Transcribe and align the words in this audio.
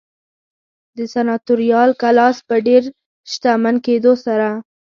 د 0.97 0.99
سناتوریال 1.13 1.89
کلاس 2.01 2.37
په 2.47 2.55
ډېر 2.67 2.83
شتمن 3.31 3.75
کېدو 3.85 4.13
سره 4.25 4.47